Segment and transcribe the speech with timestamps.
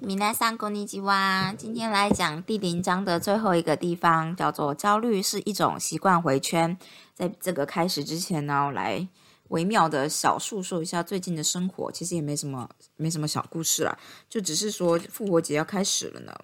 [0.00, 1.54] 米奈桑こんにちは。
[1.56, 6.78] 今天来讲第零章的最后一个地方，叫做焦虑是一种习惯回圈。
[7.14, 9.06] 在这个开始之前呢，我来
[9.48, 11.92] 微妙的小述说一下最近的生活。
[11.92, 13.98] 其实也没什么，没什么小故事啦，
[14.28, 16.34] 就只是说复活节要开始了呢。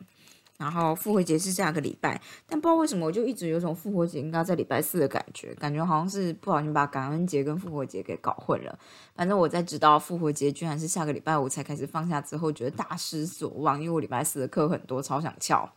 [0.62, 8.78] 然后复活节是下个礼拜，但不知道为什么我就一直有种复活节应该在礼拜四的感觉，感觉好像是不小心把感恩节跟复活节给搞混了。
[9.16, 15.68] 反正我在知道复活节居然是下个礼拜五才开始放假之后，觉得大失所望，因为我礼拜四的课很多，超想翘。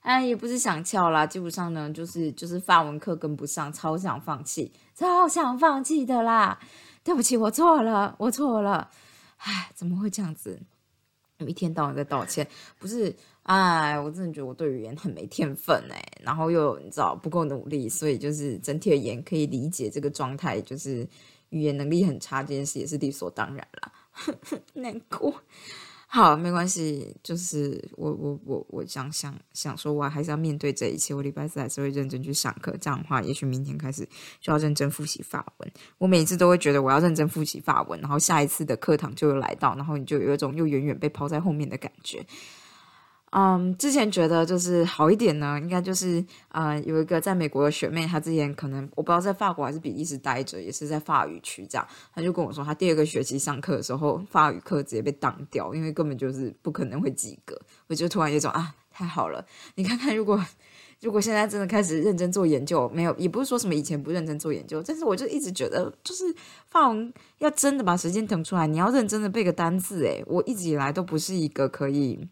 [0.00, 6.58] 哎，也不是想翘啦，基本上呢，就是就是发文课跟不上，超想放弃，超想放弃的啦。
[7.04, 8.90] 对不起，我错了，我错了。
[9.36, 10.62] 唉，怎么会这样子？
[11.38, 12.46] 一天到晚在道歉，
[12.78, 13.16] 不是？
[13.50, 21.04] 哎，我真的觉得我对语言很没天分哎，然后又你知道不够努力，所以就是整体而言可以理解这个状态，就是
[21.48, 23.92] 语言能力很差这件事也是理所当然了，
[24.74, 25.34] 难过。
[26.06, 31.12] 好，没关系，就是我我我我想想想说，我还是要面对这一切。
[31.12, 34.08] 我礼拜四还是会认真去上课，这样的话，也许明天开始
[34.40, 35.72] 就要认真复习法文。
[35.98, 42.24] 我每次都会觉得我要认真复习法文，然后下一次的课堂就又来到，然后你就有一种又远远被抛在后面的感觉。
[43.32, 57.56] 嗯，之前觉得就是好一点呢，应该就是呃，有一个在美国的学妹，她之前可能我不知道在法国还是比利时待着，也是在法语区这样，她就跟我说，她第二个学期上课的时候，法语课直接被挡掉，因为根本就是不可能会及格。
[57.86, 59.46] 我就突然有种啊，太好了！
[59.76, 60.44] 你看看，如果
[61.00, 66.24] 如果现在真的开始认真做研究，没有，也不是说什么以前不认真做研究，但是我就一直觉得，就是
[66.68, 72.28] 法文要真的把时间腾出来，你要认真的背个单字，诶，我一直以来都不是一个可以。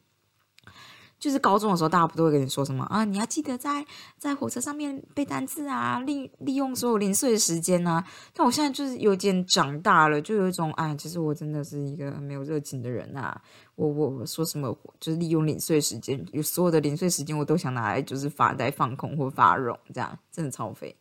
[1.18, 3.04] 就是高中的时候，大家不都会跟你说什么啊？
[3.04, 3.84] 你要记得在
[4.18, 8.04] 在火车上面背单词啊，利利用所有零碎的时间啊。
[8.32, 13.40] 但我现在就是有点长大了，就有一种哎，其实我真的是一个没有热情的人啊。
[13.74, 20.96] 我我我说什么就是利用零碎时间，有所有的零碎时间我都想拿来就是发呆放空或发荣，这样真的超废。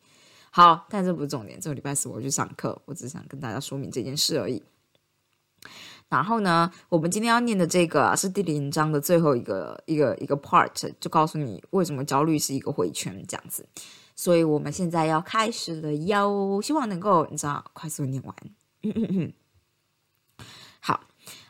[0.49, 4.63] 好，但这不是重点，这个礼拜四我去上课，我只想跟大家说明这件事而已。
[6.09, 13.65] 然后呢，我们今天要念的这个是第零章的最后一个一个一个 part，就告诉你为什么焦虑是一个回圈这样子。
[14.15, 18.35] 所以我们现在要开始了哟，希望能够你知道快速念完。
[18.83, 19.33] 嗯嗯嗯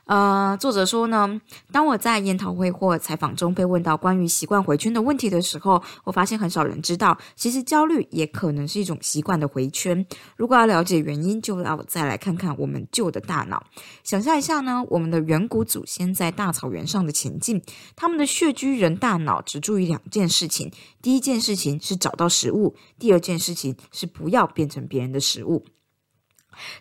[0.07, 10.06] 呃，作者说呢，当我在研讨会或采访中被问到关于习惯回圈的问题的时候，我发现很少人知道，其实焦虑也可能是一种习惯的回圈。
[10.38, 13.62] 如果要了解原因，就要再来看看我们旧的大脑。
[14.01, 17.62] 想象一下呢，我们的远古祖先在大草原上的前进，
[17.97, 25.66] 他们的穴居人大脑只注意两件事情：第一件事情是找到食物，第二件事情是不要变成别人的食物。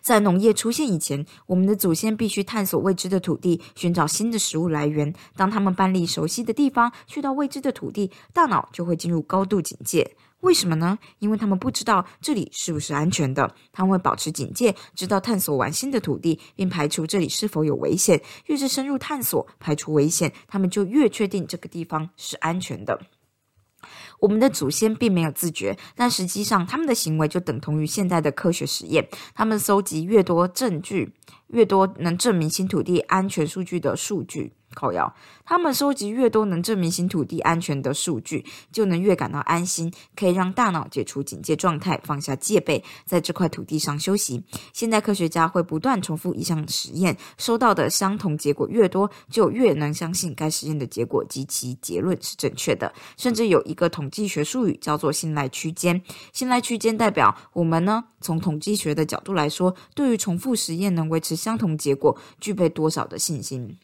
[0.01, 5.13] 在农业出现以前，我们的祖先必须探索未知的土地，寻找新的食物来源。
[5.35, 10.15] 当他们搬离熟悉的地方，去到未知的土地，大脑就会进入高度警戒。
[10.41, 10.99] 为什么呢？
[11.17, 13.55] 因为他们不知道这里是不是安全的。
[13.71, 18.21] 他们会保持警戒，直到探索完新的土地，并排除这里是否有危险。
[18.45, 23.01] 越是深入探索，排除危险，他们就越确定这个地方是安全的。
[24.19, 29.07] 我们的祖先并没有自觉，但实际上他们的行为就等同于现在的科学实验。
[29.35, 31.13] 他们搜集越多证据，
[31.47, 34.56] 越多能证明新土地安全数据的数据。
[34.77, 35.11] 靠药，
[35.43, 44.43] 他们收集越多能证明新土地安全的数据，就能越感到安心，可以让大脑解除警戒状态，放下戒备，在这块土地上休息。
[44.71, 52.93] 现代科学家会不断重复一项实验，收到的相同结果越多，就越能相信该实验的结果及其结论是正确的。
[53.17, 55.99] 甚至有一个统计学术语叫做信赖区间。
[56.31, 63.75] 信赖区间代表我们呢，从统计学的角度来说，对于重复实验能维持相同结果，具备多少的信心。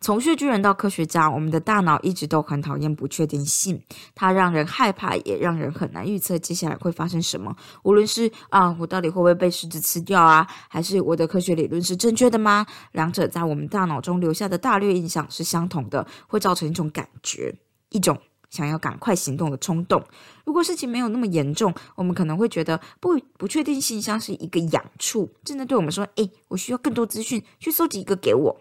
[0.00, 3.82] 从穴居人到科学家，我们的大脑一直都很讨厌不确定性，
[4.14, 7.54] 它让人害怕，也让人很难预测接下来会发生什么。
[7.82, 12.64] 无论是啊，我到底会不会被狮子吃掉啊，还是我的科学理论是正确的吗？
[12.92, 17.56] 两者在我们大脑中留下的大略印象是相同的，会造成一种感觉，
[17.90, 18.16] 一种
[18.48, 20.02] 想要赶快行动的冲动。
[20.44, 28.60] 如果事情没有那么严重，我们可能会觉得不不确定性像是一个痒处，真的对我们说：“诶，我需要更多资讯，去搜集一个给我。”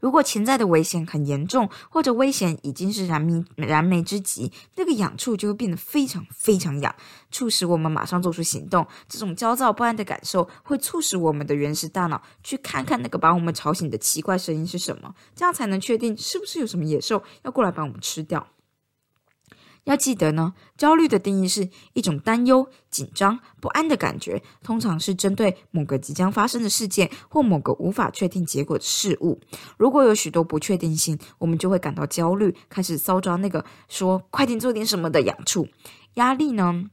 [0.00, 6.94] 如果潜在的危险很严重，或者危险已经是燃眉燃眉之急，那个痒处就会变得非常非常痒，
[7.30, 8.86] 促使我们马上做出行动。
[9.08, 18.46] 这种焦躁不安的感受会促使我们的原始大脑去看看那个把我们吵醒的奇怪声音是什么，这样才能确定是不是有什么野兽要过来把我们吃掉。
[19.86, 29.40] 要记得呢，焦虑的定义是一种担忧、紧张、不安的感觉，通常是针对某个即将发生的事件或某个无法确定结果的事物。
[29.78, 35.68] 如果有许多不确定性，我们就会感到焦虑，开始搔抓那个说“快点做点什么”的痒处。
[36.14, 36.90] 压力呢？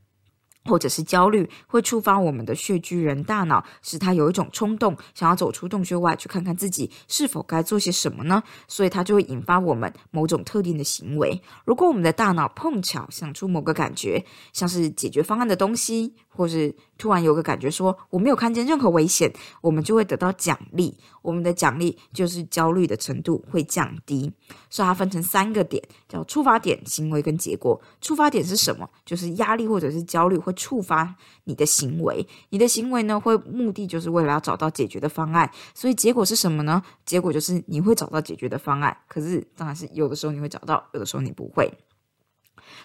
[0.65, 8.41] 或者是焦虑会触发我们的血巨人大脑，使他有一种冲动，想要走出洞穴外去看看自己是否该做些什么呢？
[8.67, 11.41] 所以它就会引发我们某种特定的行为。
[11.65, 16.13] 如果我们的大脑碰巧想出某个感觉，像是解决方案的东西。
[16.35, 19.31] 或是突然有个感觉说我没有看见任何危险，
[19.61, 20.97] 我们就会得到奖励。
[21.21, 24.31] 我们的奖励就是焦虑的程度会降低。
[24.69, 27.79] 所以它分成三个点，叫触发点、行为跟结果。
[28.01, 28.89] 触发点是什么？
[29.05, 31.15] 就是压力或者是焦虑会触发
[31.45, 32.27] 你的行为。
[32.49, 35.49] 你的行为呢，会目的就是为了要找到解决的方案。
[35.73, 36.81] 所以结果是什么呢？
[37.05, 38.97] 结果就是你会找到解决的方案。
[39.07, 41.71] 可是当然是有的时候你会找到，有的时候你不会。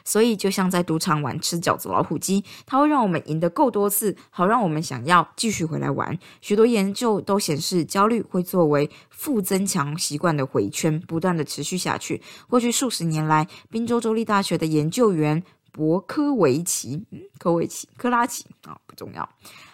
[0.04, 6.18] 所以，就像在赌场玩吃饺子老虎机，它会让我们赢得够多次，好让我们想要继续回来玩。
[6.40, 12.22] 许多研究都显示，焦虑会作为负增强习惯的回圈，不断的持续下去。
[12.48, 17.04] 过去数十年来，宾州州立大学的研究员博科维奇、
[17.38, 19.28] 科维奇、科拉奇啊，不重要。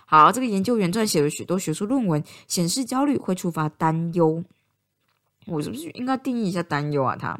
[0.06, 4.44] 好，这个研究员撰写了许多学术论文，显示焦虑会触发担忧。
[5.46, 7.16] 我是不是应该定义一下担忧啊？
[7.16, 7.38] 他。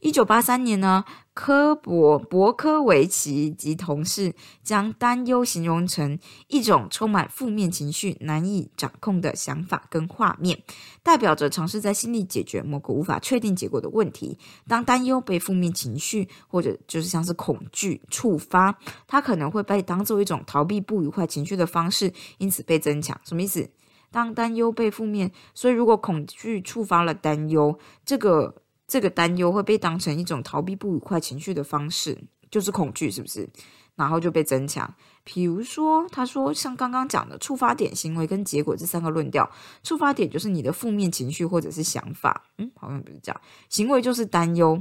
[0.00, 1.04] 一九八三年呢，
[1.34, 6.16] 科博博科维奇及同事将担忧形容成
[6.46, 10.62] 一种充满负面情绪、难以掌控的想法跟画面，
[11.02, 14.38] 代表着尝试在心里解决某个无法确定结果的问题。
[14.68, 18.78] 当担忧被负面情绪或者就是像是恐惧触发，
[19.08, 23.20] 它可能会被当做一种逃避不愉快情绪的方式，因此被增强。
[23.24, 23.68] 什么意思？
[24.12, 28.62] 当担忧被负面，所以如果恐惧触发了担忧，这个。
[28.88, 32.18] 这个担忧会被当成一种逃避不愉快情绪的方式，
[32.50, 33.48] 就是恐惧，是不是？
[33.94, 34.94] 然后就被增强。
[35.24, 39.50] 比如说，他说像刚刚讲的触发点、行为跟结果这三个论调，
[39.82, 43.40] 触发点就是你的负面情绪或者是想法，嗯，好像不是这样。
[43.68, 44.80] 行为就是担忧，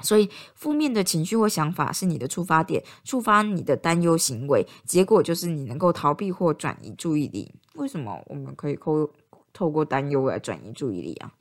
[0.00, 7.54] 所以负面的情绪或想法是你的触发点，触发你的担忧行为，结果就是你能够逃避或转移注意力。
[7.76, 9.10] 为什么我们可以透
[9.52, 11.32] 透过担忧来转移注意力啊？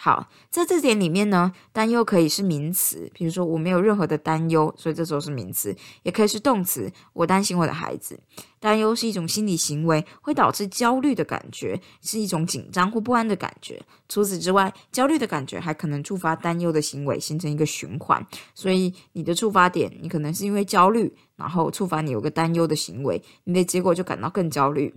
[0.00, 5.72] 好，在这点里面呢，担忧可以是名词，比如说我没有任何的担忧，所以这时候是名词；
[6.04, 8.16] 也可以是动词，我担心我的孩子。
[8.60, 13.82] 担忧是一种心理行为，会导致焦虑的感觉，是一种紧张或不安的感觉。
[14.08, 18.24] 除此之外，焦虑的感觉还可能触发担忧的行为，形成一个循环。
[18.54, 24.94] 所以你的触发点，你可能是因为焦虑，然后触发你有个担忧的行为，你的结果就感到更焦虑。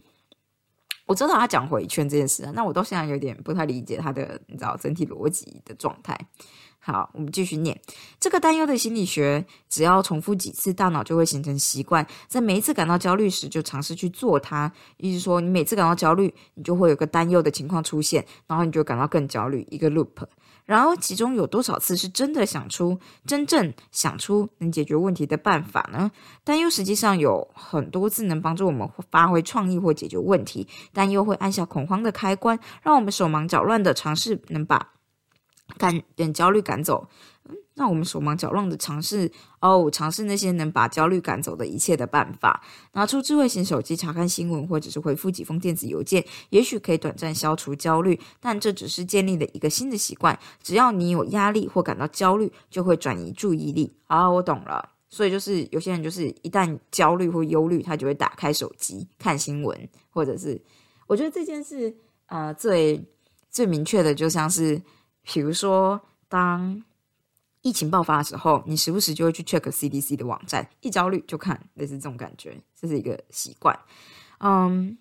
[1.12, 6.18] 我知道他讲回圈这件事，那我到现在有点不太理解他的，你知道整体逻辑的状态。
[6.80, 7.78] 好，我们继续念
[8.18, 14.72] 这个担忧的心理学，只要重复几次，大脑就会形成习惯，在每一次感到焦虑时，就尝试去做它。
[14.98, 20.08] 意思说，你每次感到焦虑，你就会有个担忧的情况出现，然后你就感到更焦虑，一个 loop。
[20.66, 26.12] 然而，其中有多少次是真的想出真正想出能解决问题的办法呢？
[26.44, 30.68] 但又实际上有很多次能帮助我们发挥创意或解决问题。
[30.94, 34.94] 但又会按下恐慌的开关，让我们手忙脚乱的尝试能把
[35.78, 37.08] 赶等焦虑赶走。
[37.74, 42.62] 那我们手忙脚乱的尝试哦，尝试那些能把焦虑赶走的一切的办法。
[42.94, 50.38] 拿出智慧型手机查看新闻，或者是回复几封电子邮件，也许可以短暂消除焦虑，但这只是建立了一个新的习惯。
[50.62, 53.92] 只要你有压力或感到焦虑，就会转移注意力。
[54.08, 54.90] 啊，我懂了。
[55.10, 60.62] 所以就是有些人就是一旦焦虑或忧虑，他就会打开手机看新闻，或者是
[61.08, 61.94] 我觉得这件事
[62.28, 63.04] 啊，最
[63.50, 64.82] 最明确的就像是，
[65.24, 66.84] 比如说当。
[67.64, 73.80] 疫情爆发的时候，你时不时就会去 check CDC 的网站，一焦虑就看，类似这种感觉，这是一个习惯，
[74.40, 74.98] 嗯。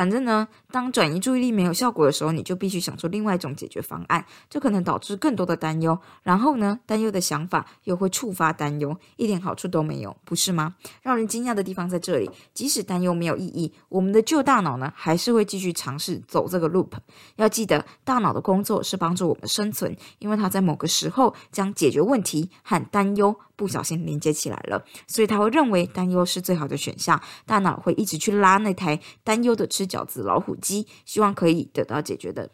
[0.00, 5.98] 反正呢，当转移注意力没有效果的时候，你就必须想出另外一种解决方案，这可能导致更多的担忧。
[6.22, 10.74] 然后呢，担忧的想法又会触发担忧，一点好处都没有，不是吗？
[11.02, 16.92] 让人惊讶的地方在这里，即使担忧没有意义，我们的旧大脑呢，还是会继续尝试走这个 loop。
[17.36, 23.36] 要记得，大脑的工作是帮助我们生存，因为它在某个时候将解决问题和担忧。
[23.60, 27.20] 不小心连接起来了，所以他会认为担忧是最好的选项。
[27.44, 32.48] 大脑会一直去拉那台担忧的吃饺子老虎机，希望可以得到解决的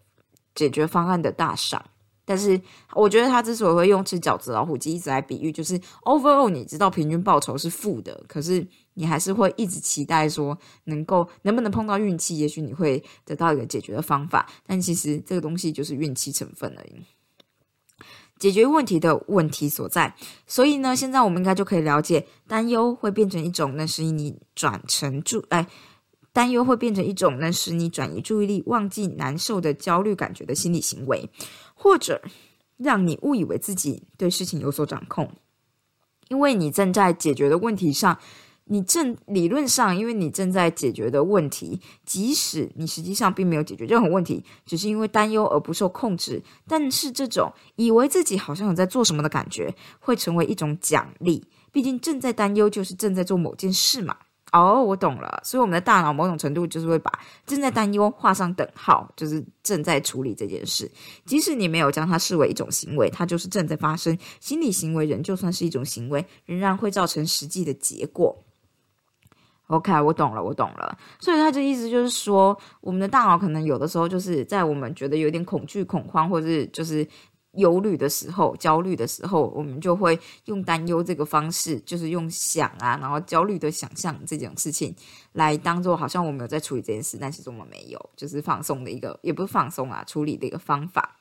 [0.52, 1.80] 解决方案的大赏。
[2.24, 2.60] 但是，
[2.92, 14.44] 我觉得他之所以会用吃饺子老虎机一直来比喻，就是 overall 你知道平均报酬是负的，可是你还是会一直期待说能够能不能碰到运气，也许你会得到一个解决的方法。
[14.66, 17.15] 但其实这个东西就是运气成分而已。
[18.38, 20.14] 解决问题的问题所在。
[20.46, 25.66] 所以呢，现在我们应该就可以了解，担忧会变成一种能使你转成注哎，
[26.32, 31.28] 担忧会变成一种能使你转移注意力、忘记难受的焦虑感觉的心理行为，
[31.74, 32.22] 或者
[32.76, 35.32] 让你误以为自己对事情有所掌控，
[36.28, 38.18] 因为你正在解决的问题上。
[38.68, 46.42] 你正理论上，因为你正在解决的问题，即使你实际上并没有解决任何问题，只是因为担忧而不受控制。
[46.66, 51.46] 但是这种以为自己好像有在做什么的感觉，会成为一种奖励。
[51.70, 54.16] 毕竟正在担忧就是正在做某件事嘛。
[54.52, 55.40] 哦，我懂了。
[55.44, 57.12] 所以我们的大脑某种程度就是会把
[57.46, 60.90] 正在担忧画上等号，就是正在处理这件事。
[61.24, 64.16] 即使你没有将它视为一种行为，它就是正在发生。
[64.40, 68.34] 心理行为人就算是一种行为，仍然会造成实际的结果。
[69.68, 70.96] OK，我懂了，我懂了。
[71.18, 77.04] 所以他就意思就是说，我们的大脑可能有的时候就是在我们觉得有点恐惧、恐慌，或者是就是
[77.54, 84.94] 忧虑的时候、焦虑的时候，我们就会用担忧这个方式，就是用想啊，然后焦虑的想象这种事情
[85.32, 91.16] 来当做好像我们有在处理这件事，但其实我们没有，就是放松的一个，也不是放松啊，处理的一个方法。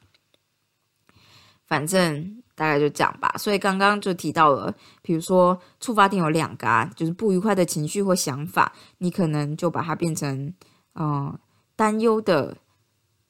[1.66, 2.44] 反正。
[2.56, 10.54] 大概就这样吧，所以刚刚就提到了，比如说触发点有两个，啊，就是不愉快的情绪或想法，你可能就把它变成，
[10.96, 11.38] 嗯，
[11.76, 12.58] 担忧的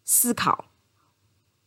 [0.03, 0.65] 思考。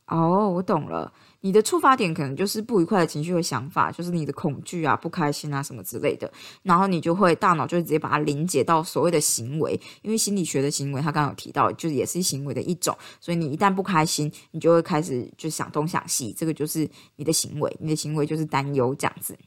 [0.06, 1.12] 哦，我懂了。
[1.40, 6.30] 你的触发点可能就是不愉快的情绪和想法，就是你的恐惧啊、不开心啊什么之类的，
[6.62, 19.38] 然后你就会大脑就会直接把它连接到所谓的行为，因为心理学的行为，他刚刚有提到，就是也是行为的一种，所以你一旦不开心，你就会开始就想东想西，这个就是你的行为，你的行为就是担忧这样子，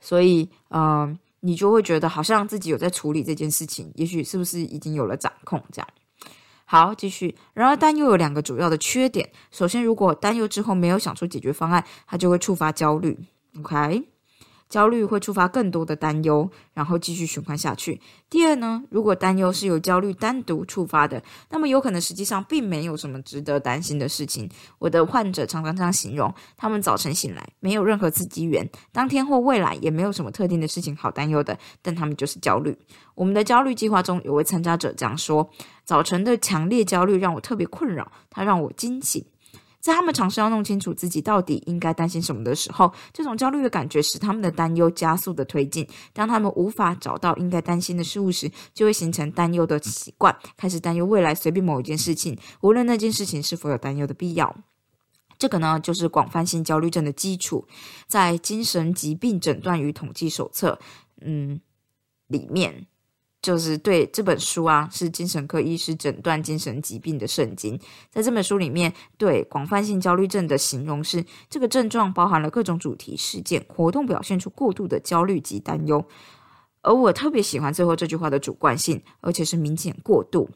[0.00, 5.88] 所以嗯，你就会觉得好像自己有在处理这件事情，也许是不是已经有了掌控这样。
[6.70, 7.34] 好，继续。
[7.54, 9.30] 然而，担忧有两个主要的缺点。
[9.50, 13.18] 首先，如果担忧之后没有想出解决方案，它就会触发焦虑。
[13.58, 14.04] OK。
[14.68, 17.98] 焦虑会触发更多的担忧，然后继续循环下去。
[18.28, 24.46] 第二呢，如果担忧是由焦虑单独触发的，那么有可能实际上并没有什么值得担心的事情。
[24.78, 32.76] 我的患者常常这样形容：他们早晨醒来没有任何刺激源，当天或未来也没有什么特定的事情好担忧的，但他们就是焦虑。
[33.14, 35.48] 我们的焦虑计划中有位参加者这样说：
[35.88, 39.24] 早晨的强烈焦虑让我特别困扰，它让我惊醒。
[39.80, 45.88] 在他们尝试要弄清楚自己到底应该担心什么的时候，这种焦虑的感觉使他们的担忧加速的推进。
[46.12, 54.54] 当他们无法找到应该担心的事物时，就会形成担忧的习惯，开始担忧未来随便某一件事情，无论那件事情是否有担忧的必要。
[55.38, 57.66] 这个呢，就是广泛性焦虑症的基础，
[58.06, 60.78] 在《精神疾病诊断与统计手册》
[61.22, 61.58] 嗯
[62.26, 62.86] 里面。
[63.40, 67.78] 就是对这本书啊，是精神科医师诊断精神疾病的圣经。
[68.10, 76.04] 在这本书里面，对广泛性焦虑症的形容是：这个症状包含了各种主题事件活动，表现出过度的焦虑及担忧。
[76.82, 80.50] 而我特别喜欢最后这句话的主观性，而且是明显过度。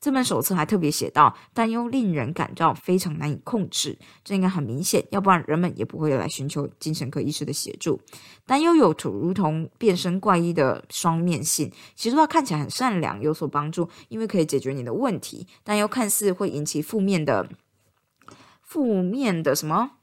[0.00, 8.00] 这本手册还特别写到，担忧令人感到非常难以控制，这应该很明显，要不然人们也不会来寻求精神科医师的协助。
[8.46, 17.48] 担忧有如同变身怪异的双面性，其实它看起来很善良，有所帮助，因为可以解决你的问题，但又看似会引起负面的、
[18.62, 19.97] 负面的什么？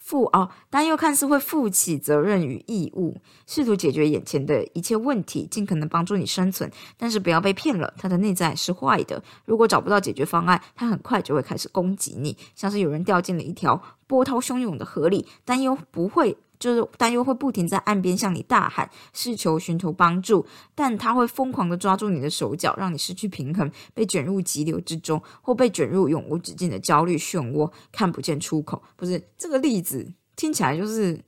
[0.00, 6.68] 负哦，担忧看似会负起责任与义务，试图解决眼前的一切问题，尽可能帮助你生存。
[6.96, 9.22] 但是不要被骗了，它的内在是坏的。
[9.44, 15.26] 如果找不到解决方案，它很快就会开始攻击你，像是有人掉进了一条波涛汹涌的河里。
[15.44, 16.36] 担忧不会。
[16.60, 28.80] 就是担忧会不停在岸边向你大喊，试求寻求帮助，但他会疯狂的抓住你的手脚，让你失去平衡，被卷入急流之中，或被卷入永无止境的焦虑漩涡，看不见出口。
[28.94, 31.18] 不是这个例子听起来就是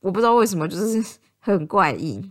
[0.00, 1.02] 我不知道为什么，就是
[1.40, 2.30] 很怪异。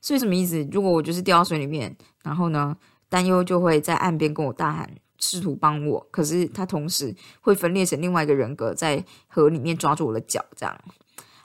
[0.00, 0.66] 所以什么意思？
[0.70, 2.76] 如果我就是掉到水里面，然后呢，
[3.08, 10.80] 担忧就会在岸边跟我大喊，试图帮我，可是他同时会分裂成另外一个人格，在河里面抓住我的脚，这样。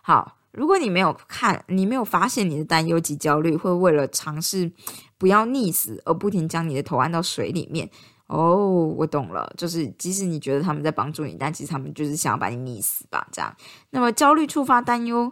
[0.08, 4.72] 好，如果你没有看，你没有发现你的担忧及焦虑会为了尝试
[5.18, 7.90] 不要溺死而不停将你的头按到水里面。
[8.28, 13.28] 哦，我懂了，就是即使你觉得他们在帮助你，但其实他们就是想要把你溺死吧？
[13.34, 13.54] 这样，
[13.90, 15.30] 那么焦虑触发担忧，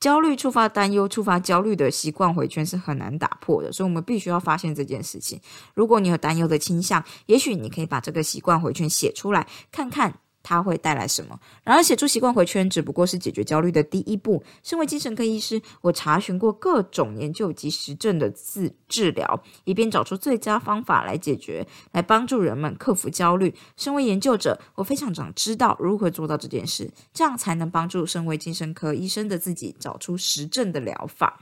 [0.00, 5.38] 焦虑触发担忧，触发焦虑的习惯回圈是很难打破的，所以我们必须要发现这件事情。
[5.74, 10.20] 如果你有担忧的倾向，也许你可以把这个习惯回圈写出来，看看。
[10.44, 11.36] 它会带来什么。
[11.64, 14.44] 然而，写出习惯回圈只不过是解决焦虑的第一步。
[14.62, 23.52] 身为精神科医师，我查询过各种研究及实证的治治疗，以便找出最佳方法来解决，来帮助人们克服焦虑。
[23.76, 31.40] 身为研究者，我非常想知道如何做到这件事，这样才能帮助身为精神科医生的自己找出实证的疗法。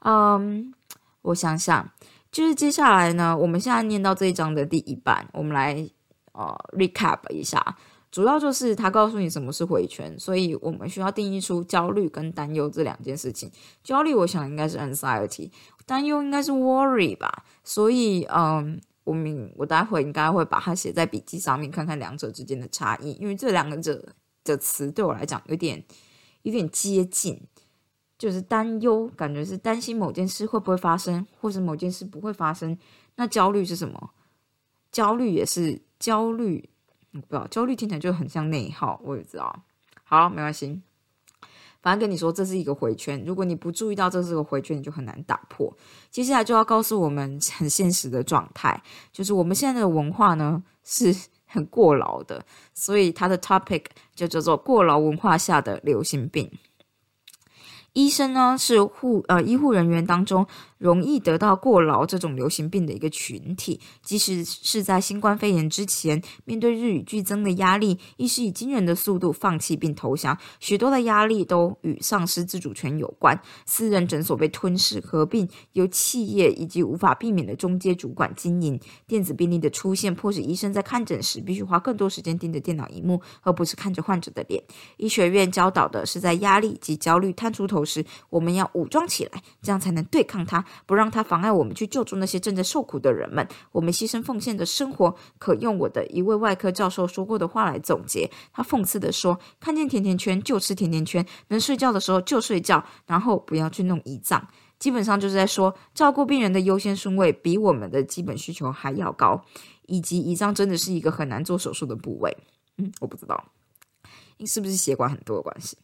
[0.00, 0.72] 嗯，
[1.20, 1.90] 我想想。
[2.32, 5.88] 就是接下来呢，我们现在念到这一章的第一半，我们来
[6.36, 7.76] 呃 recap 一下，
[8.12, 13.50] 主要就是他告诉你什么是回圈，所以我们需要定义出焦虑跟担忧这两件事情。
[13.82, 15.50] 焦虑我想应该是 anxiety，
[15.86, 17.44] 担忧应该是 worry 吧。
[17.64, 24.04] 所以嗯，我们我待会应该会把它写在笔记上面，看看两者之间的差异，因为这两个者
[24.44, 25.82] 的词对我来讲有点
[26.42, 27.40] 有点接近。
[28.18, 32.78] 就是担忧，感觉是担心某件事会不会发生，或者某件事不会发生。
[33.16, 34.10] 那焦虑是什么？
[34.90, 36.68] 焦虑也是焦虑，
[37.12, 39.62] 我不知道焦虑听起来就很像内耗，我也知道。
[40.04, 40.80] 好，没关系，
[41.82, 43.22] 反正跟你说这是一个回圈。
[43.26, 45.76] 如果你不注意到这是个回圈，你就很难打破。
[46.10, 51.14] 接下来就要告诉我们很现实的状态，就是我们现在的文化呢是
[51.46, 53.84] 很过劳的，所以它的 topic
[54.14, 56.50] 就叫做过劳文化下的流行病。
[57.94, 60.46] 医生呢是护呃医护人员当中。
[60.78, 70.36] 容易得到过劳这种流行病的一个群体，即使是在新冠肺炎之前，面对日益剧增的压力，亦是以惊人的速度放弃并投降。
[70.60, 78.78] 许多的压力都与丧失自主权有关，私人诊所被吞噬合并，由企业以及无法避免的中阶主管经营。
[79.06, 84.62] 电子病历的出现，迫使医生在看诊时必须花更多时间盯着电脑荧幕，而不是看着患者的脸。
[84.98, 90.65] 医学院教导的是，在压力及焦虑探出头时，我们要武装起来，这样才能对抗它。
[90.86, 93.46] 不让他妨碍我们去救助那些正在受苦的人们。
[93.72, 98.30] 我们牺牲奉献的生活，可用我的一位外科教授说过的话来总结。
[98.52, 104.46] 他讽刺地说：“看见甜甜圈就吃甜甜圈，能睡觉的时候就睡觉，然后不要去弄胰脏。”
[104.78, 109.42] 基本上就是在说，照顾病人的优先顺位比我们的基本需求还要高，
[109.86, 112.36] 以及胰脏真的是一个很难做手术的部位。
[112.76, 113.42] 嗯，我不知道，
[114.44, 115.78] 是不是血管很多的关系？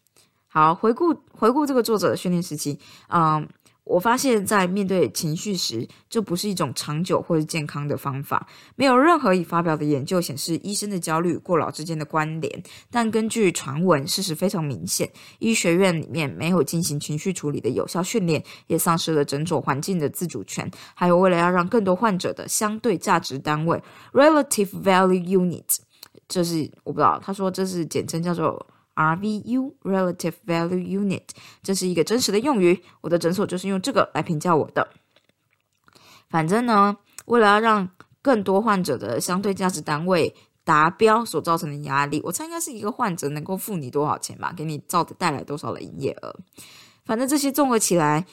[0.46, 3.48] 好，回顾回顾这个作者的训练时期，嗯。
[3.84, 8.46] 我发现，在面对情绪时，这不是一种长久或者健康的方法。
[8.76, 15.10] 没有任何已发表的研究显示医生的焦虑过劳之间的关联，但根据传闻，事实非常明显。
[15.40, 20.70] 医学院里面没有进行情绪处理的有效训练，也丧失了诊所环境的自主权。
[20.94, 25.78] 还有，为了要让更多患者的相对价值单位 （relative value unit），
[26.28, 28.64] 这是我不知道，他说这是简称叫做。
[28.94, 31.22] RVU Relative Value Unit，
[31.62, 32.82] 这是一个真实的用语。
[33.00, 34.88] 我的诊所就是用这个来评价我的。
[36.28, 37.88] 反正呢，为了要让
[38.20, 46.34] 更多患者的相对价值单位达标所造成的压力，我猜应该是一个患者能够付你多少钱吧，给你造的带来多少的营业额。
[47.04, 48.26] 反正这些综合起来。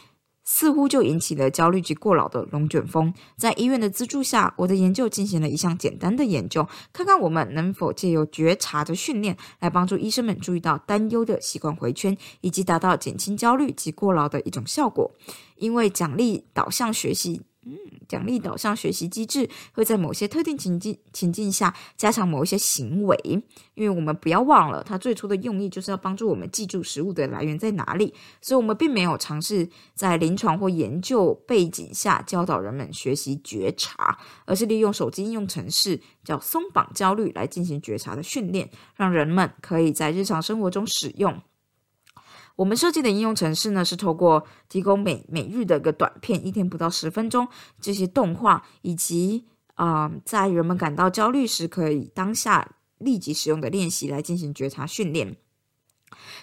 [0.52, 3.14] 似乎就引起了焦虑及过劳的龙卷风。
[3.38, 15.12] 在医院的资助下，我的研究进行了一项简单的研究，看看我们能否借由觉察的训练来帮助医生们注意到担忧的习惯回圈，以及达到减轻焦虑及过劳的一种效果。
[15.58, 17.42] 因为奖励导向学习。
[17.70, 23.18] 嗯，奖励导向学习机制会在某些特定情境情境下加强某一些行为，
[23.76, 41.40] 因为我们不要忘了，它最初的用意就是要帮助我们记住食物的来源在哪里，所以我们并没有尝试在临床或研究背景下教导人们学习觉察，而是利用手机应用程式叫松绑焦虑来进行觉察的训练，让人们可以在日常生活中使用。
[42.60, 47.48] 我们设计的应用程式呢，是透过提供每每日的一个短片，一天不到十分钟，
[47.80, 49.46] 这些动画，以及
[49.76, 55.38] 啊，在人们感到焦虑时，可以当下立即使用的练习来进行觉察训练。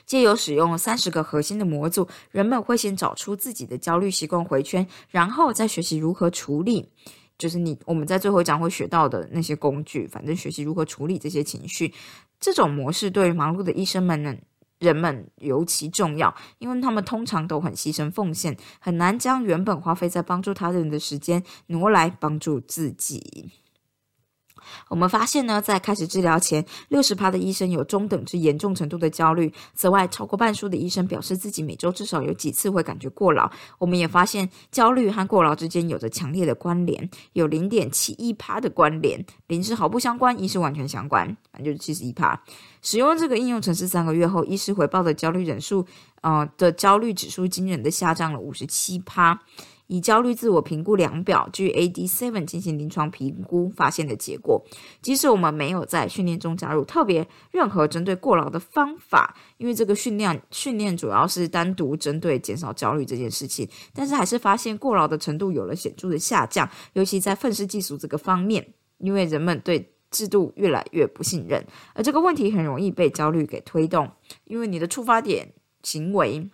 [0.07, 6.89] 借由使用三十个核心的模组，人们会先找出自己的焦虑习惯回圈，然后再学习如何处理。
[7.37, 11.93] 就是你我们在最后一讲会学到的那些工具，反正学习如何处理这些情绪。
[12.41, 14.35] 这种模式对于忙碌的医生们呢？
[14.79, 23.53] 人们尤其重要，因为他们通常都很牺牲奉献，很难将原本花费在帮助他人的时间挪来帮助自己。
[24.89, 29.53] 我们发现呢，在开始治疗前，六十趴的医生有中等至严重程度的焦虑。
[29.75, 33.51] 此外，超过半数的医生表示自己每周至少有几次会感觉过劳。
[33.79, 39.25] 我们也发现，焦虑和过劳之间有着强烈的关联，有零点七一趴的关联。
[39.47, 42.41] 零是毫不相关，一是完全相关，反正就是七十一趴。
[42.83, 45.87] 使用这个应用程式三个月后，医师回报的焦虑人数，
[46.21, 49.41] 呃的焦虑指数惊人的下降了五十七趴。
[49.89, 54.65] 以焦虑自我评估量表 GAD-7 进行临床评估发现的结果。
[55.01, 74.11] 即使我们没有在训练中加入特别任何针对过劳的方法，因为这个训练训练主要是单独针对减少焦虑这件事情，但是还是发现过劳的程度有了显著的下降，尤其在愤世嫉俗这个方面，因为人们对制度越来越不信任，而这个问题很容易被焦虑给推动，
[74.45, 76.49] 因为你的出发点行为。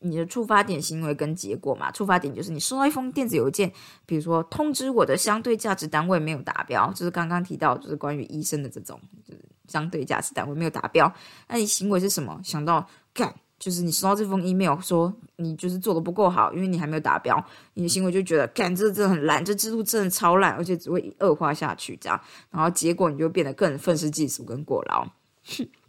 [0.00, 3.72] 你的触发点行为跟结果嘛，触发点就是你收到一封电子邮件，
[4.06, 11.12] 比如说通知我的相对价值单位没有达标，就是刚刚提到就是关于医生的这种，就是相对价值单位没有达标，
[11.48, 12.40] 那你行为是什么？
[12.44, 25.04] 想到干，就是你收到这封 email 说你就是做的不够好，因为你还没有达标，你的行为就觉得干这真的很烂，这制度真的超烂，而且只会恶化下去这样，然后结果你就变得更愤世嫉俗跟过劳。
[25.44, 25.68] 哼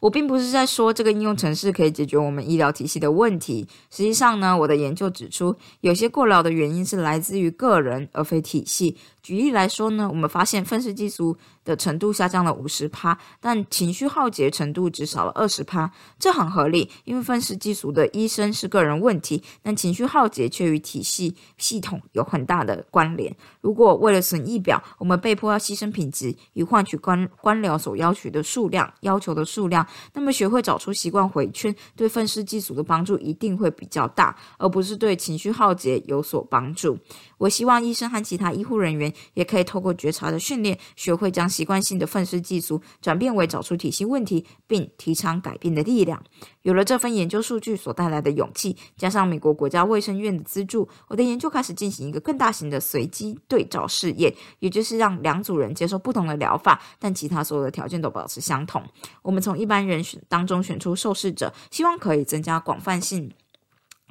[0.00, 3.66] 我并不是在说这个应用程式可以解决我们医疗体系的问题。
[3.90, 8.96] 实际上呢，我的研究指出，有些过劳的原因是来自于个人而非体系。
[9.28, 15.92] 举例来说呢，我们发现愤世嫉俗的程度下降了五十趴，但情绪耗竭程度只少了二十趴。
[16.18, 23.30] 这很合理，因为愤世嫉俗的医生是个人问题，但情绪耗竭却与体系系统有很大的关联。
[23.60, 36.98] 如果为了损益表，我们被迫要牺牲品质以换取官官僚所要求的数量要求的数量，那么学会找出习惯回圈，对愤世嫉俗的帮助一定会比较大，而不是对情绪耗竭有所帮助。
[37.36, 46.22] 我希望医生和其他医护人员也可以透过觉察的训练，学会将习惯性的愤世嫉俗转变为找出体系问题并提倡改变的力量。
[46.62, 58.82] 有了这份研究数据所带来的勇气，加上美国国家卫生院的资助，我的研究开始进行一个更大型的随机对照试验，也就是让两组人接受不同的疗法，但其他所有的条件都保持相同。
[59.22, 63.32] 我们从一般人选当中选出受试者，希望可以增加广泛性。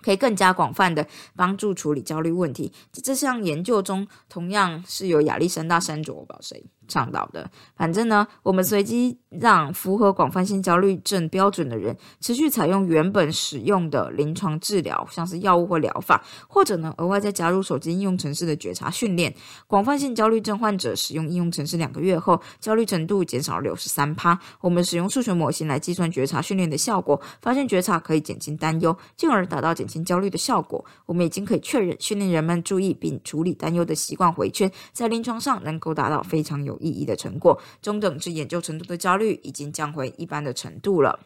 [0.02, 2.72] 可以更加广泛的帮助处理焦虑问题。
[2.92, 6.66] 这项研究中，同样是由亚历山大山卓，我不知道谁。
[6.88, 19.34] 倡导的，反正呢，我们随机让符合广泛性焦虑症标准的人持续采用原本使用的临床治疗，像是药物或疗法，或者呢，额外再加入手机应用程式的觉察训练。
[19.68, 24.40] 广泛性焦虑症患者使用应用程式两个月后，焦虑程度减少了六十三趴。
[24.62, 30.84] 我们使用数学模型来计算觉察训练的效果，发现觉察可以减轻担忧，进而达到减轻焦虑的效果。
[31.06, 36.77] 我们已经可以确认，训练人们注意并处理担忧的习惯回圈，在临床上能够达到非常有。
[36.80, 41.20] 意义的成果，中等至研究程度的焦虑已经降回一般的程度了。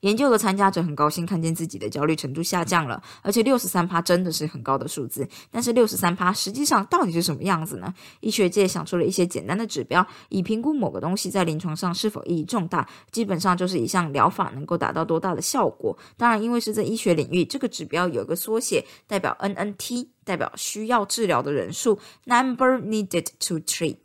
[0.00, 5.28] 研究的参加者很高兴看见自己的焦虑程度下降了，而且六十三趴真的是很高的数字。
[5.50, 7.92] 但是六十三趴实际上到底是什么样子呢？
[8.20, 12.88] 医学界想出了一些简单的指标，以评估某个东西在临床上是否意义重大。
[13.10, 15.96] 基本上就是一项疗法能够达到多大的效果。
[16.16, 23.98] 当然，因为是在医学领域，这个指标有一个缩写，代表 NNT，代表需要治疗的人数 （Number Needed to Treat）。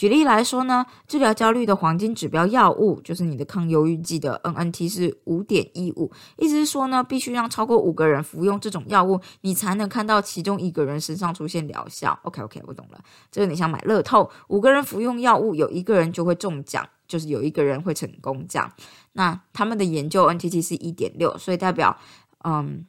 [0.00, 12.18] 举例来说呢，治疗焦虑的黄金指标药物就是你的抗忧郁剂的 NNT 是五点一五，意思是说呢，必须让超过五个人服用这种药物，你才能看到其中一个人身上出现疗效。
[12.22, 12.98] OK OK，我懂了，
[13.30, 18.72] 这个你想买乐透，五个人服用药物，有一个人就会中奖，就是有一个人会成功这样。
[19.12, 21.94] 那他们的研究 NTT 是一点六，所以代表
[22.44, 22.86] 嗯。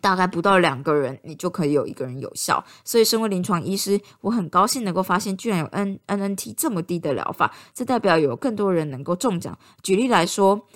[0.00, 2.64] 大概不到两个人，你就可以有一个人有效。
[2.84, 9.56] 所以，身为临床医师，我很高兴能够发现，居然有 N N N T 这么低的疗法，这代表有更多人能够中奖。
[9.82, 10.66] 举例来说，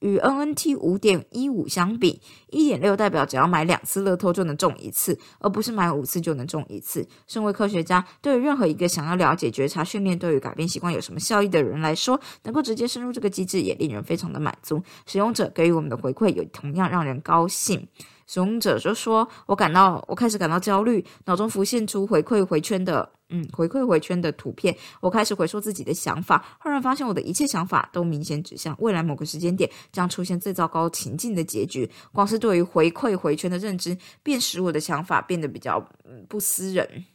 [0.00, 7.04] 与 N N T 五点一五相比，一点六代表只要买两次乐透就能中一次，而不是买五次就能中一次。
[7.26, 14.80] 身为科学家，对于任何一个想要了解觉察训练对于改变习惯有什么效益的人来说，能够直接深入这个机制，也令人非常的满足。
[15.06, 17.88] 使用者给予我们的回馈，也同样让人高兴。
[18.28, 24.76] 使用者就说：“我感到，我开始感到焦虑，脑中浮现出回馈回圈的，嗯，回馈回圈的图片。
[25.00, 31.90] 我开始回溯自己的想法，忽然发现我的一切想法都明显指向未来某个时间点将出现最糟糕情境的结局。
[32.12, 35.82] 光是对于回馈回圈的认知，便使我的想法变得比较
[36.28, 37.06] 不私人，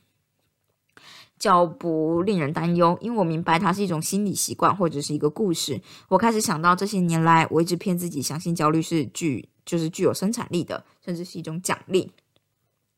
[1.38, 2.98] 较不令人担忧。
[3.02, 5.80] 因为我明白它是一种心理习惯或者是一个故事。
[6.10, 12.12] 我开始想到这些年来，我一直骗自己相信焦虑是具。”就是具有生产力的，甚至是一种奖励。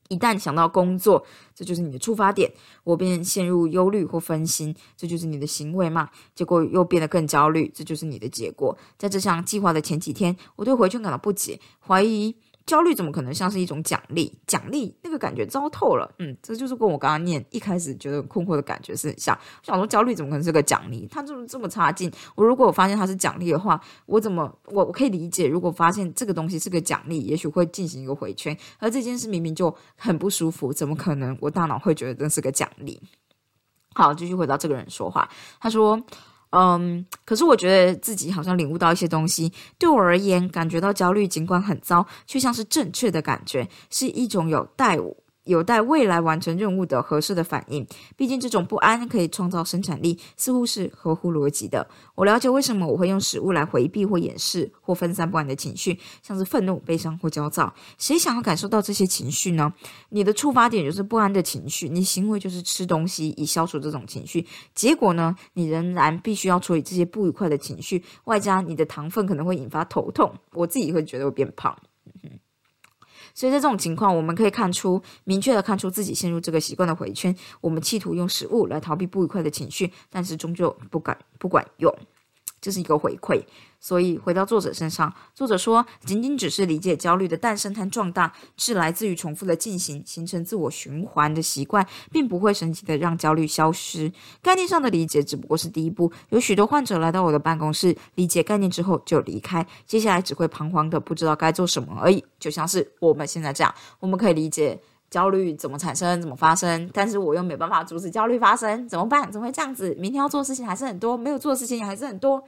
[0.07, 1.25] 一旦想到工作，
[1.55, 2.51] 这就是你的出发点，
[2.83, 6.11] 我便陷入忧虑或分心，这就是你的行为嘛？
[6.35, 8.77] 结果又变得更焦虑，这就是你的结果。
[8.99, 14.35] 在这项计划的前几天，我对回圈感到不解，怀疑焦虑怎么可能像是一种奖励？
[14.47, 16.11] 奖励那个感觉糟透了。
[16.19, 19.37] 嗯，这就是跟我刚刚念一开始觉得很困惑的感觉是很像。
[19.61, 21.07] 我想说，焦虑怎么可能是个奖励？
[21.11, 22.11] 它这么这么差劲。
[22.35, 25.47] 我如果我发现它是奖励的话，我怎么我我可以理解？
[25.47, 28.57] 如果发现这个东西是个奖励，也许会进行一个回圈。
[28.79, 32.99] 而这件事明明就很不舒服，怎么可能我大脑会觉得这是个奖励？
[33.93, 36.01] 好，继续回到这个人说话，他说。
[36.57, 39.51] 嗯，可是我觉得自己好像领悟到一些东西。
[39.77, 45.17] 对我而言，感觉到焦虑，尽管很糟，却像是正确的感觉，是一种有待我。
[45.45, 47.87] 有待未来完成任务的合适的反应。
[48.15, 51.87] 毕竟这种不安可以创造生产力，似乎是合乎逻辑的。
[52.13, 57.73] 我了解为什么我会用食物来回避或掩饰或分散不安的情绪，像是愤怒、悲伤或焦躁。
[57.97, 59.73] 谁想要感受到这些情绪呢？
[60.09, 64.45] 你的触发点就是不安的情绪，你行为就是吃东西以消除这种情绪。
[64.73, 70.33] 结果呢，你仍然必须要处理这些不愉快的情绪，外加你的糖分可能会引发头痛。
[70.53, 71.77] 我自己会觉得会变胖。
[73.35, 77.35] 所以在这种情况，我们可以看出，明确的看出自己陷入这个习惯的回圈。
[77.59, 81.93] 我们企图用食物来逃避不愉快的情绪，但是终究不敢不管用。
[82.61, 83.43] 这是一个回馈。
[83.85, 94.11] 所以回到作者身上，作者说，仅仅只是理解焦虑的诞生和壮大是来自于重复的进行，形成自我循环的习惯，并不会神奇的让焦虑消失。
[94.41, 96.11] 概念上的理解只不过是第一步。
[96.29, 102.25] 有许多患者来到我的办公室，理解概念之后就离开，接下来只会彷徨的不知道该做什么而已。
[102.39, 109.31] 就像是我们现在这样，我们可以理解焦虑怎么产生、怎么发生，但是我又没办法阻止焦虑发生，怎么办？
[109.31, 109.95] 怎么会这样子？
[109.99, 112.43] 明天要做的事情还是很多，没有做的事情也还是很多。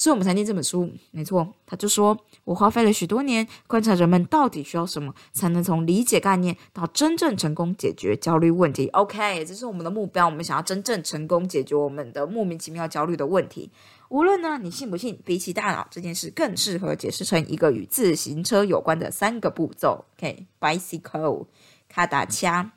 [0.00, 1.46] 所以我们才念这本书，没错。
[1.66, 8.88] 他就说，我花费了许多年观察人们到底需要什么，才能从理解概念到真正成功解决焦虑问题。
[8.88, 13.70] OK，这是我们的目标，我们想要真正成功解决我们的莫名其妙焦虑的问题。
[14.08, 20.06] 无论呢，你信不信，比起大脑这件事，更适合解释成一个与自行车有关的三个步骤。
[20.16, 21.44] OK，bicycle，
[21.90, 22.72] 卡达掐。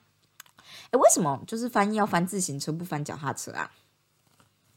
[0.91, 3.71] 诶，为什么就是翻译要翻自行车，不翻脚踏车啊？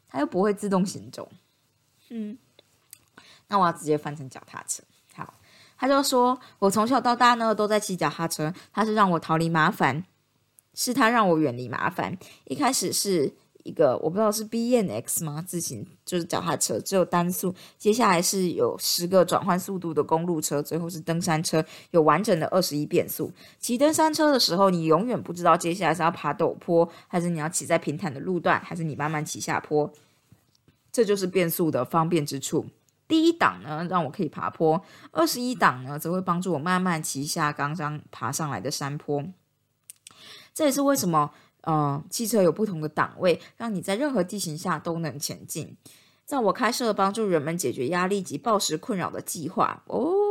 [0.08, 1.28] 它又不会自动行走。
[2.10, 2.36] 嗯，
[3.48, 4.82] 那我要直接翻成脚踏车。
[5.14, 5.34] 好，
[5.76, 10.04] 他就说，我从小到大呢都在骑脚踏车，他是让我逃离麻烦，
[10.74, 12.16] 是他让我远离麻烦。
[12.44, 15.42] 一开始是一个我不知道是 B N X 吗？
[15.44, 17.52] 自行就是脚踏车，只有单速。
[17.76, 23.32] 接下来是有十个转换速度的公路车，最后是登山车，有完整的二十一变速。
[23.58, 29.90] 骑登山车的时候，你永远不知道接下来是要爬陡坡，还是你要骑在平坦的路段，还是你慢慢骑下坡。
[30.96, 32.64] 这就是变速的方便之处。
[33.06, 34.80] 第一档呢，让我可以爬坡；
[35.10, 39.22] 二十一档呢，则会帮助我慢慢骑下刚刚爬上来的山坡。
[40.54, 41.30] 这也是为什么，
[41.60, 45.76] 呃，汽车有不同的档位，让你在任何地形下都能前进。
[46.24, 50.25] 在我开设帮助人们解决压力及暴食困扰的计划哦。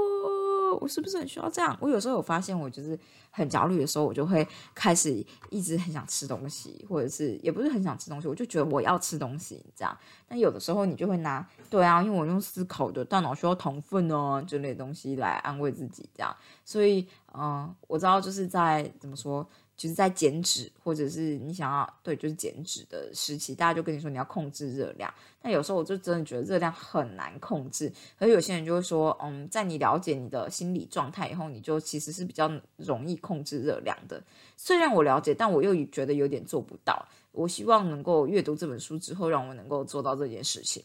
[0.81, 1.75] 我是不是很需要这样？
[1.79, 2.97] 我有时候有发现，我就是
[3.31, 9.97] 很焦虑的时候，我就会开始一直很想吃东西，或者是也不是很想吃东西，我就觉得我要吃东西这样。
[10.27, 16.35] 但有的时候你就会拿对啊，因为我用思考的大脑需要糖分哦这类东西来安慰自己这样。
[16.63, 19.47] 所以嗯，我知道就是在怎么说。
[19.77, 25.13] 就是在减脂，或者是你想要对，就是减脂的时期，大家就跟你说你要控制热量。
[25.41, 34.23] 但有时候我就真的觉得热量很难控制，而有些人就会说，嗯，在你了解你的心理状态以后，你就其实是比较容易控制热量的。
[34.55, 37.05] 虽然我了解，但我又觉得有点做不到。
[37.33, 40.81] 我希望能够阅读这本书之后，让我能够做到这件事情。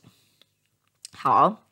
[1.13, 1.65] 好，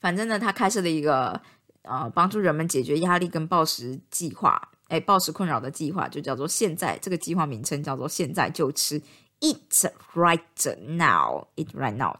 [0.00, 1.38] 反正呢，他开设了一个
[1.82, 4.70] 呃，帮助人们解决压力跟暴食计划。
[4.88, 9.02] 哎，暴食困扰的计划就叫做“现在”，这个计划名称叫做“现在就吃
[9.40, 10.40] ”，Eat right
[10.86, 12.14] now，Eat right now。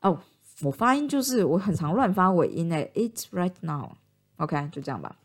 [0.00, 0.20] 哦，
[0.60, 3.90] 我发音就是我很常乱发尾音诶，Eat right now。
[4.36, 5.16] OK，就这样吧。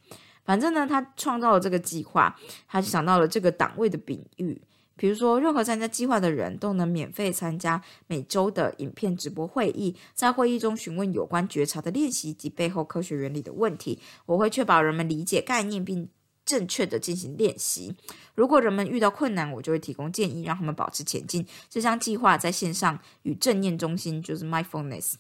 [0.44, 2.36] 反正呢，他创造了这个计划，
[2.68, 4.60] 他就想到了这个档位的比喻，
[4.96, 14.00] 比如说，任何参加计划的人都能免费参加每周的影片直播会议，在会议中询问有关觉察的练习及背后科学原理的问题。
[14.26, 16.10] 我会确保人们理解概念并。
[16.48, 17.94] 正确的进行练习。
[18.34, 21.46] 如果人们遇到困难，我就会提供建议，让他们保持前进。
[21.70, 25.16] 这项计划在线上与正念中心，就是 Mindfulness。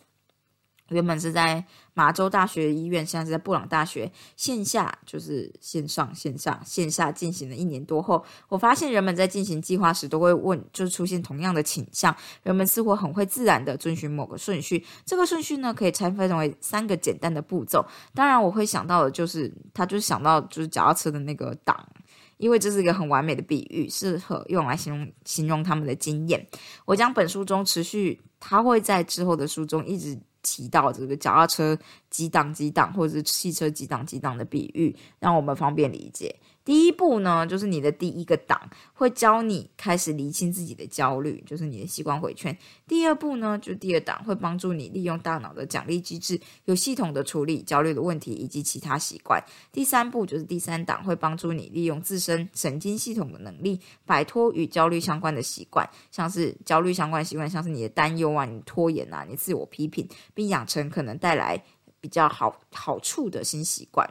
[0.90, 12.16] 原本是在马州大学医院，现在是在布朗大学线下，就是线上、线下、线下进行了一年多后，我发现人们在进行计划时都会问，就是出现同样的倾向。
[12.44, 17.86] 人们似乎很会自然的遵循某个顺序，这个顺序呢可以拆分为三个简单的步骤。
[18.14, 21.76] 当然，我会想到的就是，他就是想到就是脚踏车的那个档，
[22.38, 26.48] 因为这是一个很完美的比喻，适合用来形容形容他们的经验。
[26.86, 30.18] 我将本书中持续，他会在之后的书中一直。
[30.48, 31.78] 提到这个脚踏车
[32.10, 36.34] 几档几档，或者是汽车几档几档的比喻，让我们方便理解。
[36.68, 42.56] 第一步呢，就是你的第一个档会教你开始厘清自己的焦虑，就是你的习惯回圈。
[42.86, 49.42] 第二步呢，就第二档会帮助你利用大脑的奖励机制，有系统的处理焦虑的问题以及其他习惯。
[49.72, 61.64] 第三步就是第三档会帮助你利用自身神经系统的能力，摆脱与焦虑相关的习惯，像是焦虑相关习惯，像是你的担忧啊、你拖延啊、你自我批评，并养成可能带来
[62.02, 64.06] 比较好好处的新习惯。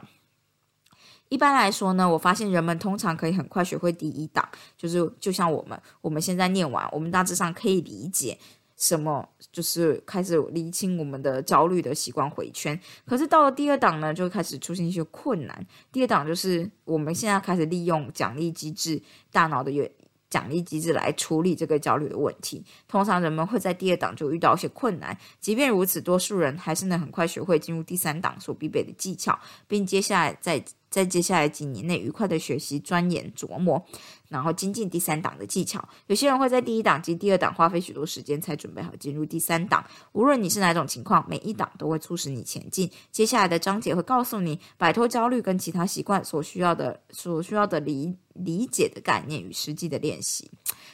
[1.29, 8.37] 一般来说呢，我发现人们通常可以很快学会第一档，就是就像我们，我们现在念完，我们大致上可以理解
[8.77, 12.79] 什么，就是开始理清我们的焦虑的习惯回圈。
[13.05, 15.67] 可是到了第二档呢，就开始出现一些困难。
[15.91, 19.85] 第二档就是我们现在开始利用奖励机制，大脑的有
[20.29, 22.63] 奖励机制来处理这个焦虑的问题。
[22.87, 29.37] 通常人们会在第二档就遇到一些困难，即便如此，多数人还是能很快学会进入第三档所必备的技巧，
[29.67, 30.63] 并接下来再。
[30.89, 33.85] 在接下来几年内，愉快的学习、钻研、琢磨，
[34.29, 35.83] 然后精进第三档的技巧。
[36.07, 39.83] 有些人会在第一档及第二档花费许多时间，才准备好进入第三档。
[40.13, 42.89] 无论你是哪种情况，每一档都会促使你前进。
[43.11, 50.49] 接下来的章节会告诉你摆脱焦虑跟其他习惯所需要的、所需要的理理解的概念与实际的练习。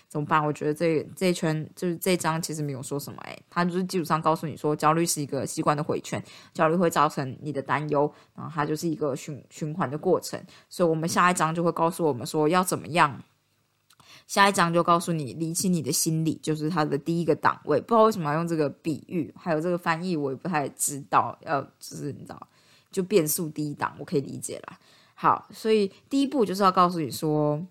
[0.07, 0.45] 怎么办？
[0.45, 10.39] 我觉得这这一圈就是这一章其实没有说什么，诶，他就是基础上告诉你说，焦虑是一个习惯的回圈，焦虑会造成你的担忧，然后它就是一个循循环的过程。
[10.69, 13.22] 所以，我们下一章就会告诉我们说要怎么样。
[14.27, 17.79] 下一章就告诉你理清你的心理，就是它的第一个档位。
[17.81, 21.37] 不知道为什么要用这个比喻，还有这个翻译，我也不太知道。
[21.45, 22.47] 要就是你知道，
[22.91, 24.77] 就变速第一档，我可以理解了。
[25.13, 27.65] 好，所以第一步就是要告诉你说。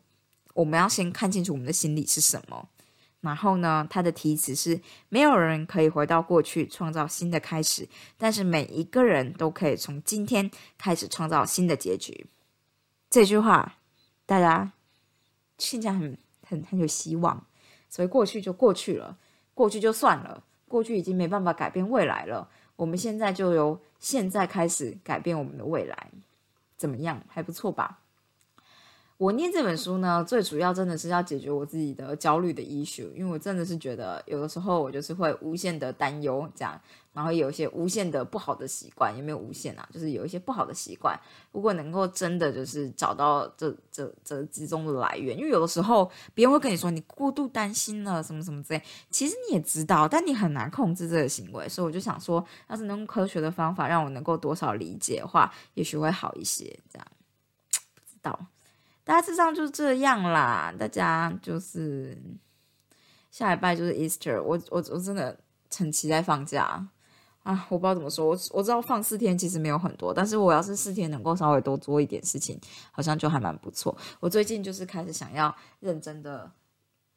[0.55, 2.69] 我们要先看清楚我们的心理是什么，
[3.23, 7.89] 然后呢，它的题词是没有人可以回到过去创造新的开始，
[8.19, 12.27] 但是每一个人都可以从今天开始创造新的结局。
[13.09, 13.77] 这句话
[14.27, 14.73] 大家
[15.57, 16.19] 现在很
[16.53, 17.43] 很很有希望，
[17.89, 19.17] 所以过去就过去了，
[19.55, 22.47] 过去就算了，过去已经没办法改变未来了。
[22.77, 26.11] 我们现在就由现在开始改变我们的未来，
[26.77, 27.23] 怎么样？
[27.27, 28.02] 还不错吧？
[29.23, 36.77] 我念这本书呢，最主要真的是要解决我自己的焦虑的 issue，因为我真的是觉得有的时候我就是会无限的担忧这样，
[37.13, 41.17] 然后有一些无限的不好的习惯，也没有无限啊，就是有一些不好的习惯。
[41.53, 56.65] 如果能够真的就是找到这这这之中的来源，因为有的时候别人会跟你说你过度担心了什么什么之类，其实你也知道，但你很难控制这个行为，所以我就想说，要是能用科学的方法让我能够多少理解的话，也许会好一些。
[56.93, 57.07] 这样
[57.95, 58.47] 不知道。
[59.13, 62.17] 大致上就是这样啦，大家就是
[63.31, 65.39] 下礼拜就是 Easter，我我我真的
[65.77, 66.89] 很期待放假
[67.43, 67.67] 啊！
[67.69, 72.59] 我不知道怎么说，我我知道放四天其实没有很多，但是我要是四天能够稍微多做一点事情，
[72.91, 73.95] 好像就还蛮不错。
[74.19, 76.51] 我最近就是开始想要认真的，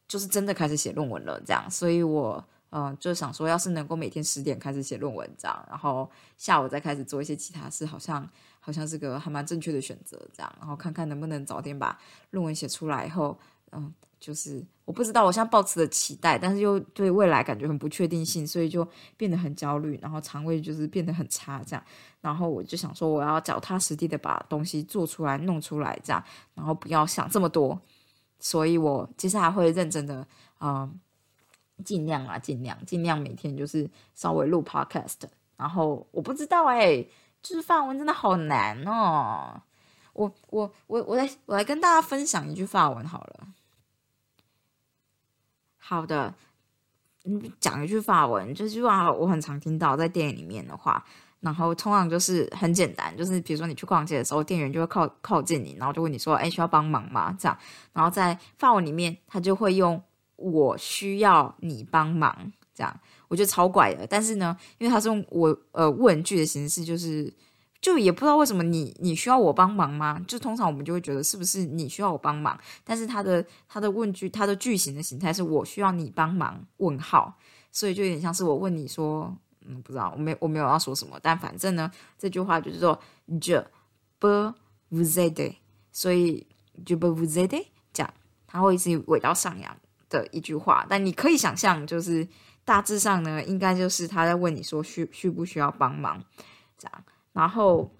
[0.05, 8.29] 就是真的开始写论文了，这样，所以我嗯就想说，要是能够每天十点开始写论文，这样，然后下午再开始做一些其他事，好像。
[8.65, 11.95] 好像是个还蛮正确的选择，这样，然后看看能不能早点把
[12.31, 13.37] 论文写出来以后，
[13.71, 21.85] 嗯，就是我不知道，我现在抱持的期待，但是又对未来感觉很不确定性，所以就变得很焦虑，然后肠胃就是变得很差，这样，
[22.21, 26.23] 然后我就想说，我要脚踏实地的把东西做出来、弄出来，这样，
[26.55, 27.79] 然后不要想这么多，
[28.39, 30.27] 所以我接下来会认真的，
[30.59, 30.99] 嗯，
[31.83, 35.19] 尽量啊，尽量，尽量每天就是稍微录 podcast，
[35.55, 37.05] 然后我不知道哎。
[37.45, 39.61] 就是法文真的好难哦！
[40.13, 43.47] 我我我我来我来跟大家分享一句法文好了。
[45.77, 46.33] 好的，
[47.25, 51.05] 嗯，讲一句法文，这句话我很常听到在电影里面的话，
[51.39, 57.55] 然后通常就是很简单，就是比如说你去逛街的时候，店员就会靠靠近你，然后就问你说：“哎，需要帮忙吗？”这样，
[57.93, 60.01] 然后在法文里面，他就会用
[60.35, 62.99] “我需要你帮忙”这样。
[63.27, 67.33] 我觉得超怪的，但是呢，因为他是用我呃问句的形式，就是
[67.81, 70.19] 就也不知道为什么你你需要我帮忙吗？
[70.27, 77.37] 就通常我们就会觉得是不是你需要我帮忙，但是他的他的问句他的句型的形态是我需要你帮忙问号，
[77.71, 79.35] 所以就有点像是我问你说，
[79.65, 82.99] 嗯，不知道我没我没有要说什么，但反正呢这句话就是说
[83.41, 83.63] je
[84.19, 84.53] peux
[84.91, 85.53] vous aider，
[85.91, 86.45] 所以
[86.85, 88.13] je peux vous aider 这样，
[88.47, 89.77] 它会是尾到上扬
[90.09, 92.27] 的一句话，但你可以想象就是。
[92.65, 96.19] 大致上呢，应该就是他在问你说需需不需要帮忙，
[96.77, 97.03] 这样。
[97.31, 97.91] 然后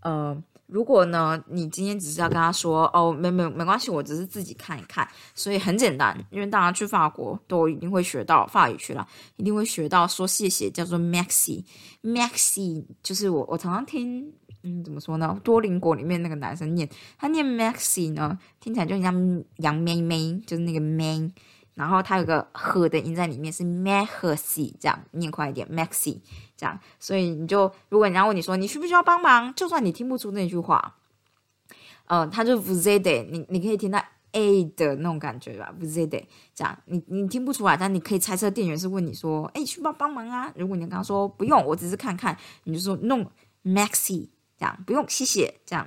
[0.00, 14.32] 呃，如果呢，你今天只是要跟他说，哦，没没没关系，我只是自己看一看，所以很简单，因为大家去法国都一定会学到法语去了，一定会学到说谢谢叫做 maxi，maxi 就是我我常常听，
[14.62, 15.38] 嗯，怎么说呢？
[15.44, 16.88] 多邻国里面那个男生念，
[17.18, 21.30] 他念 maxi 呢，听起来就像杨妹妹，就是那个 man。
[21.74, 26.20] 然后它有个和的音在里面，是 maxi 这样念快一点，maxi
[26.56, 26.78] 这样。
[26.98, 30.96] 所以你就，如果人家问你说你需不需要帮忙，就算你听不出那句话，
[32.06, 33.98] 呃，他就 v z d 你你可以听到
[34.32, 36.78] a 的那种感觉吧 v z d 这样。
[36.84, 40.52] 你你听不出来，但你可以猜测店员是问你说，哎，需不需要帮忙啊？
[40.56, 43.24] 如果你刚刚说不用，我只是看看，你就说 no
[43.64, 45.86] maxi 这样，不用，谢谢这样。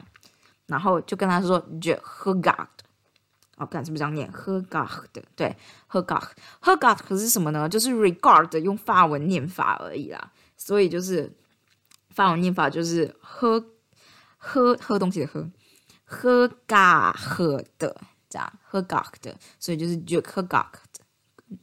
[0.66, 1.96] 然后就跟他说 je
[3.56, 3.66] 好。
[3.66, 5.56] 看是不是这样念？regard 对
[5.90, 7.68] ，regard，regard 是什么呢？
[7.68, 10.32] 就是 regard 用法文念法而已啦。
[10.58, 11.36] 所以就是
[12.10, 13.64] 法文念法就是喝
[14.38, 15.50] 喝喝东西的喝，
[16.04, 20.68] 喝嘎喝的这样，regard 所以就是就 regard，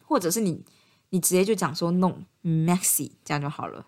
[0.04, 0.64] 或者是你
[1.10, 2.12] 你直接就讲说 no
[2.42, 3.86] maxi 这样就好了。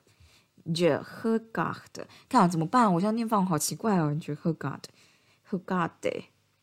[0.74, 0.86] 就
[1.22, 2.90] regard，看怎么办？
[2.94, 4.14] 我现在念法文好奇怪哦。
[4.14, 5.90] 你觉得 regard，regard。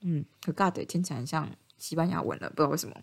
[0.02, 2.96] 嗯，可 God 听起来很像西班牙文了，不知道为什么。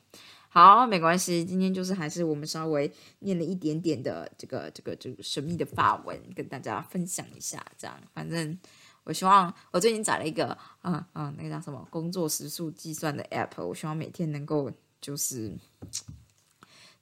[0.51, 7.65] 好，没关系，今天就是还是我们稍微念了一点点的这个这个这个神秘的法文，跟大家分享一下。
[7.77, 8.59] 这样，反正
[9.05, 15.55] 我希望我最近找了一个嗯嗯那个叫什么工作时数计算的 App，我希望每天能够就是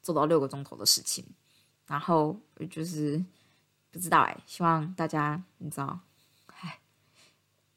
[0.02, 1.24] 做到六个钟头的事情。
[1.86, 2.36] 然后
[2.68, 3.24] 就是
[3.92, 6.00] 不知道哎，希望大家你知道。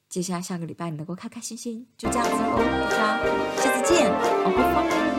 [0.10, 2.58] 接下来下个礼拜你能够开开心心，就这样子哦，
[2.90, 4.10] 大家下次见，
[4.44, 5.19] 我会放。